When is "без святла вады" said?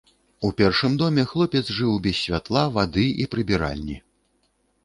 2.07-3.07